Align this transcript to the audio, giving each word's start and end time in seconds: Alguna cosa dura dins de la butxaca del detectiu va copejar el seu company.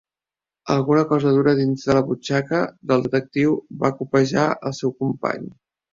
Alguna 0.75 1.03
cosa 1.09 1.33
dura 1.35 1.51
dins 1.59 1.83
de 1.89 1.97
la 1.97 2.01
butxaca 2.09 2.61
del 2.93 3.07
detectiu 3.09 3.53
va 3.85 3.95
copejar 4.01 4.51
el 4.71 4.79
seu 4.79 4.99
company. 5.05 5.51